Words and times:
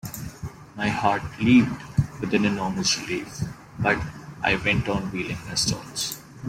My 0.75 0.89
heart 0.89 1.21
leaped 1.39 1.69
with 2.19 2.33
an 2.33 2.43
enormous 2.45 2.97
relief, 2.99 3.41
but 3.77 3.99
I 4.41 4.55
went 4.55 4.89
on 4.89 5.11
wheeling 5.11 5.37
my 5.47 5.53
stones. 5.53 6.17